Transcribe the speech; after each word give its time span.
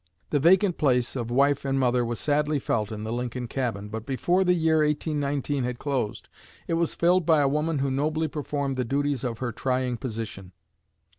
'"The 0.31 0.39
vacant 0.39 0.79
place 0.79 1.15
of 1.15 1.29
wife 1.29 1.63
and 1.63 1.79
mother 1.79 2.03
was 2.03 2.19
sadly 2.19 2.57
felt 2.57 2.91
in 2.91 3.03
the 3.03 3.11
Lincoln 3.11 3.47
cabin, 3.47 3.87
but 3.87 4.03
before 4.03 4.43
the 4.43 4.55
year 4.55 4.77
1819 4.77 5.63
had 5.63 5.77
closed 5.77 6.27
it 6.67 6.73
was 6.73 6.95
filled 6.95 7.23
by 7.23 7.41
a 7.41 7.47
woman 7.47 7.77
who 7.77 7.91
nobly 7.91 8.27
performed 8.27 8.77
the 8.77 8.83
duties 8.83 9.23
of 9.23 9.37
her 9.37 9.51
trying 9.51 9.97
position. 9.97 10.53